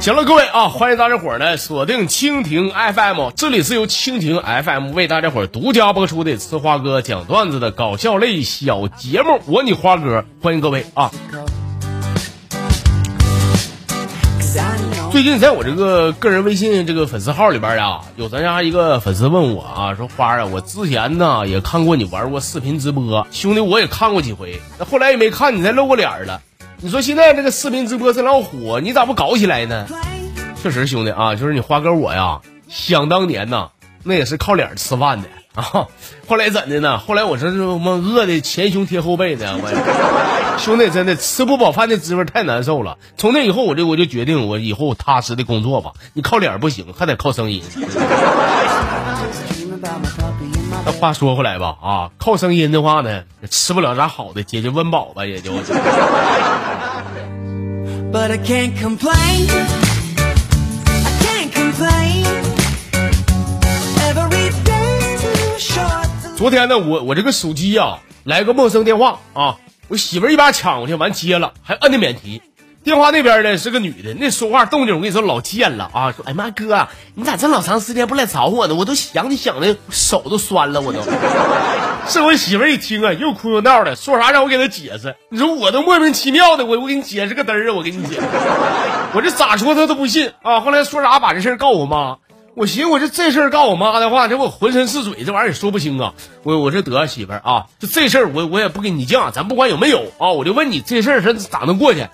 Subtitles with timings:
[0.00, 11.12] 行了，各位啊，欢迎大家伙儿呢锁定蜻蜓 FM，这里是由蜻蜓 FM 为大家伙儿独家播出的呲花哥讲段子的搞笑类小节目，我你花哥，欢迎各位啊！
[15.12, 26.40] 最近在我这个个人微信这个粉丝号里边呀，有咱家一个粉丝问我啊，说花儿啊，我之前呢也看过你玩过视频直播，兄弟我也看过几回，那后来也没看你再露过脸了。
[26.80, 29.86] 你说现在这个视频直播这老火，你咋不搞起来呢？
[30.62, 32.40] 确实，兄弟啊，就是你花哥我呀，
[32.70, 33.68] 想当年呐，
[34.04, 35.86] 那也是靠脸吃饭的啊。
[36.26, 36.98] 后来怎的呢？
[36.98, 42.98] 后来我说这我们饿的前胸贴后背的，我兄弟真的吃不饱饭的滋味太难受了。
[43.16, 45.92] 从那以后，我就我就决定，我以后踏实的工作吧。
[46.14, 47.62] 你靠脸不行，还得靠声音。
[50.84, 55.52] 那话说回来吧，啊，靠声音的话呢，吃不了啥好的，解决温饱吧，也就。
[58.12, 59.48] But I can't complain.
[60.86, 62.21] I can't complain.
[66.42, 72.42] 昨天呢，我我这个手机呀、来个陌生电话啊，我媳妇一把抢过去，完接了，还摁的免提。
[72.82, 76.10] 电话那边呢是个女的，那说话动静我跟你说老贱了啊！
[76.10, 78.74] 说哎妈哥，你咋这老长时间不来找我呢？
[78.74, 80.98] 我都想你想的手都酸了，我都。
[82.08, 85.14] 这我媳妇一听啊，又哭又闹的，说啥让我给她解释。
[85.28, 87.74] 你说我都莫名其妙的，我我给你解释个嘚儿啊！
[87.74, 88.22] 我给你解释，
[89.14, 90.58] 我这咋说她都不信啊！
[90.60, 92.16] 后来说啥把这事儿告我妈，
[92.54, 96.12] 我寻思我这这事儿告我妈的话，这我浑身是嘴，这玩意儿也说不清啊。
[96.42, 102.06] 我我这得媳妇儿啊，就这事儿我我也不跟你犟，咱不管有没有啊，我就问你这事儿是咋能过去？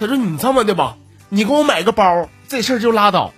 [0.00, 0.96] 他说你这么的吧，
[1.28, 3.32] 你给我买个包，这事儿就拉倒。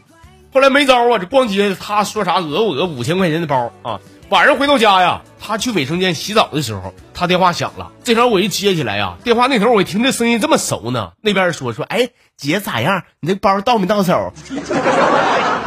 [0.52, 4.00] 后来没招啊，这逛街他说啥讹我讹五千块钱的包啊。
[4.30, 7.92] 晚上回到家呀，他去卫生间洗澡的时候，他电话响了。
[8.04, 12.08] 这时候我一接起来呀，电话那头我一听这声音这么熟呢，那边说说，哎，
[12.38, 13.02] 姐咋样？
[13.20, 14.32] 你这包到没到手？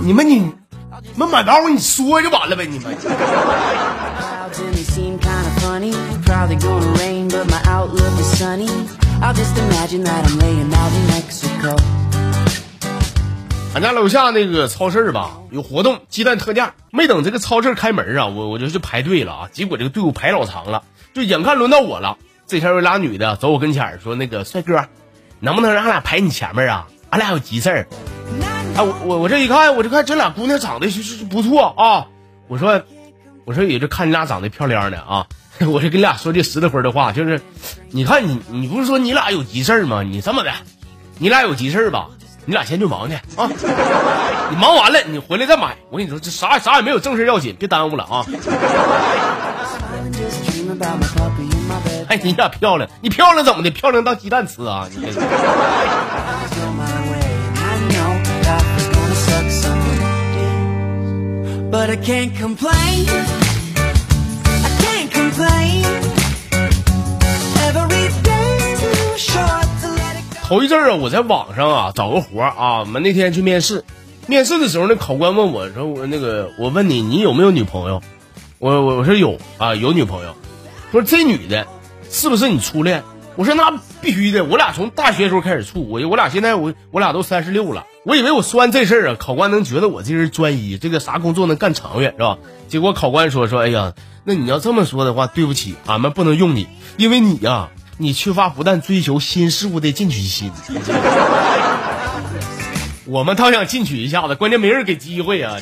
[0.00, 0.52] 你们你，
[1.16, 2.96] 们满刀你说就完了呗，你们。
[13.74, 16.72] 俺家楼下那个超市吧有活动，鸡蛋特价。
[16.92, 19.48] 没等这个超市开门啊，我我就去排队了啊。
[19.50, 24.86] 结果这个队伍排老长了，就眼看轮到我了，这前有俩女的走我跟前说：“那个帅哥，
[25.40, 27.86] 能不能让俺俩排你前面啊？”俺俩有急事儿。”
[28.76, 32.06] 哎，我我我这一看，我这看这俩姑娘长得是是不错啊。
[32.48, 32.82] 我说，
[33.44, 35.26] 我说也就看你俩长得漂亮的啊。
[35.60, 37.40] 我就跟你俩说句实在话的话，就是，
[37.90, 40.02] 你看你你不是说你俩有急事儿吗？
[40.02, 40.50] 你这么的，
[41.18, 42.08] 你俩有急事儿吧？
[42.46, 43.46] 你俩先去忙去啊！
[44.50, 45.76] 你忙完了，你回来再买。
[45.90, 48.26] 我跟你说，这啥啥也没有，正事要紧，别耽误了啊.
[52.08, 53.70] 哎，你俩漂亮，你漂亮怎么的？
[53.70, 54.88] 漂亮当鸡蛋吃啊！
[54.90, 55.20] 你这
[61.74, 63.08] But I can't complain.
[64.62, 65.82] I can't complain.
[67.66, 70.46] Every day's too short to let it go.
[70.46, 73.84] 头一阵儿啊，我在网上啊找个活儿啊，我们那天去面试，
[74.28, 78.00] 面试的时候那，考官问我说：“我那个，我问你，你有没有女朋友？”
[78.60, 80.32] 我我我说有啊，有女朋友。
[80.92, 81.66] 说这女的
[82.08, 83.02] 是不是你初恋？
[83.34, 92.36] 我说那必须的，我俩从大学时候开始处，我我俩现在我我俩都三十六了，我以为我说完这事儿啊，考官能觉得我这人专一，这个啥工作能干长远是吧？
[92.68, 93.94] 结果考官说说，哎呀，
[94.24, 100.52] 那你要这么说的话，对不起，俺们不能用你，因为你呀、你缺乏不但追求新事物的进取心。
[103.06, 105.56] 我们倒想进取一下子，关键没人给机会啊！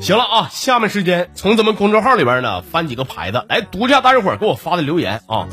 [0.00, 5.46] 行了啊，下面时间从咱们公众号里边呢翻几个牌子，来读一下大家伙给我发的留言啊。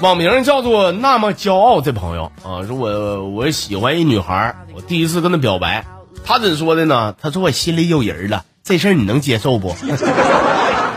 [0.00, 5.84] 网名叫做那么骄傲这朋友啊，说我我喜欢一女孩，我第一次跟她表白，
[6.24, 7.14] 她怎说的呢？
[7.20, 9.74] 她说我心里有人了，这事儿你能接受不？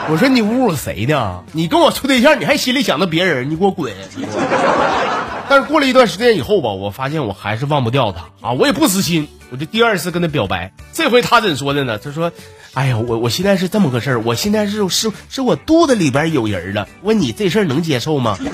[0.08, 1.44] 我说你侮辱谁呢？
[1.54, 3.92] 你跟我处对象，你还心里想着别人，你给我滚！
[5.48, 10.74] 但是过了一段时间以后吧，我发现我还是忘不掉他啊，我也不死心，我就第二次跟他表白。
[10.94, 11.98] 这回他怎说的呢？
[11.98, 12.32] 他说
[12.74, 18.38] ：“哎呀，我我现在是这么个事儿，我现在是是是我肚子里边有人了，问你这事儿能接受吗？”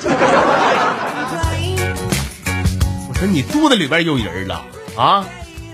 [3.10, 4.62] 我说你肚子里边有人了，
[4.98, 5.26] 啊？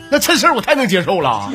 [0.10, 1.52] 那这事儿我太能接受了啊！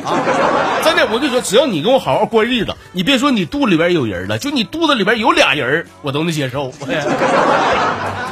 [0.84, 6.70] 真的，我跟你说，只要你跟我好好过日子，你别说你肚里边有人了，就你肚子里边有俩人，我都能接受。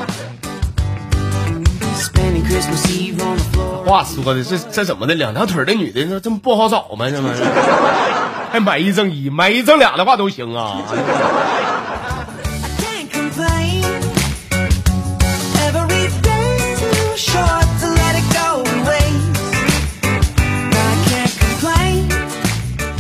[3.87, 5.15] 话说的，这这怎么的？
[5.15, 7.11] 两条腿的女的，这这么不好找吗？
[7.11, 10.83] 这玩意儿还买一赠一，买一赠俩的话都行啊。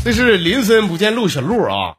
[0.02, 1.94] 这是林森不见路小路啊，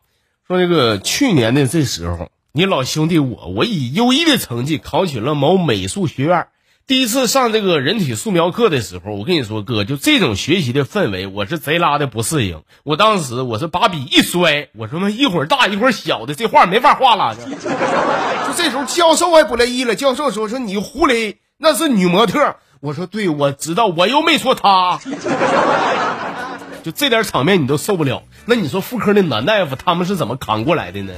[0.46, 6.48] 说那个去年的这时候，你老兄弟我，我以优异的成绩考取了某美术学院。
[6.92, 12.64] 第一次上这个人体素描课的时候，我跟你说哥，就这种学习的氛围，我是贼拉的不适应。
[12.84, 17.34] 我当时我是把笔一摔，我说妈一会儿大一会儿小的，这画没法画了。
[17.38, 25.00] 就这时候教授还不乐意了，教授说说你狐狸那是女模特，我说对，我知道，我又没说她。
[26.84, 31.14] 就这点场面你都受不了，那你说妇科的男大夫他们是怎么扛过来的呢？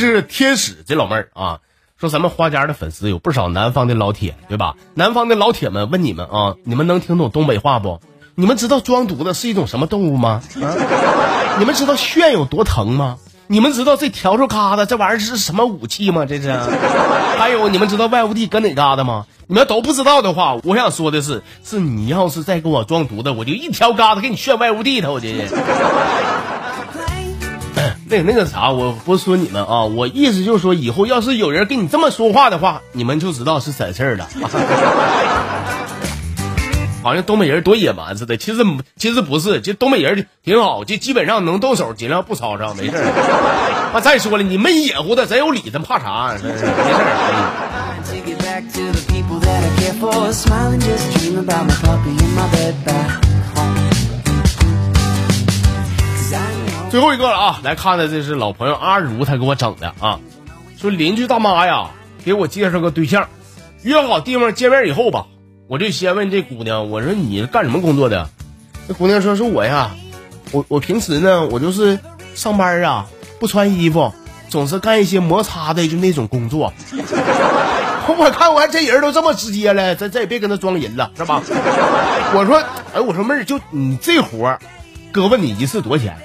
[0.00, 1.58] 是天使这老妹儿啊，
[2.00, 4.74] 说咱们花家的粉丝有不少南方的老铁，对吧？
[4.94, 8.00] 南方的老铁们问你们啊，你们能听懂东北话不？
[8.34, 10.42] 你们知道装犊子是一种什么动物吗？
[11.58, 13.18] 你们知道炫有多疼吗？
[13.46, 16.24] 你们知道这笤帚疙瘩这玩意儿是什么武器吗？
[16.24, 16.52] 这是？
[17.36, 19.26] 还有你们知道外屋地搁哪嘎达吗？
[19.48, 25.48] 你们都不知道的话，我想说的是，是你要是再给我装犊子，我就一条疙瘩给你炫外屋地头去。
[28.10, 34.28] 那那个啥，我不是说你们啊，我意思就是说，以后要是有人跟你这么说话的话，你们就知道是怎事儿了。
[37.02, 38.62] 好像东北人多野蛮似的，其实
[38.96, 43.04] 其实不是，这东北人挺好，就基本上能动手，尽量不吵吵，没事儿。
[43.94, 46.34] 啊，再说了，你闷野乎的，咱有理，咱怕啥？
[46.42, 46.70] 没事儿。
[56.90, 60.18] 最后一个了啊，来看的这是老朋友阿如他给我整的啊，
[60.76, 61.90] 说邻居大妈呀，
[62.24, 63.28] 给我介绍个对象，
[63.82, 65.26] 约好地方见面以后吧，
[65.68, 68.28] 我就先问这姑娘，我说你干什么工作的？
[68.88, 69.92] 这姑娘说是我呀，
[70.50, 71.96] 我我平时呢，我就是
[72.34, 73.06] 上班啊，
[73.38, 74.12] 不穿衣服，
[74.48, 76.72] 总是干一些摩擦的就那种工作。
[78.18, 81.40] 我看我这人都这么直接了，咱咱也别跟他装人了，是吧？
[82.34, 82.60] 我说，
[82.92, 84.58] 哎，我说妹儿，就你这活儿，
[85.12, 86.16] 哥问你一次多少钱？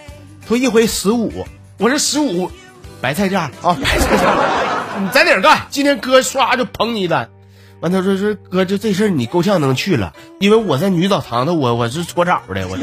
[0.48, 1.44] 说一回十五，
[1.80, 2.52] 我说十五，
[3.02, 4.24] 白菜价啊，白菜价，
[5.02, 5.66] 你在哪儿干？
[5.72, 7.30] 今天哥唰就捧你一单。
[7.80, 12.78] 完，他说说哥，就这事儿你够呛能去了，因为我在女澡堂子，我我是搓澡的，我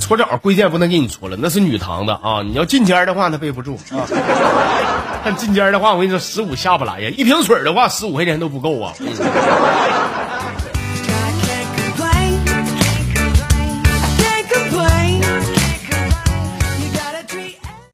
[0.00, 2.42] 搓澡贵贱不能给你搓了，那是女堂子啊！
[2.44, 4.02] 你要进间儿的话，那背不住啊。
[5.24, 7.08] 但进间儿的话，我跟你说，十五下不来呀。
[7.16, 8.92] 一瓶水的话，十五块钱都不够啊。